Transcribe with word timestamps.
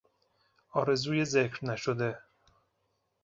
آرزوی 0.71 1.25
ذکر 1.25 1.59
نشده 1.65 2.17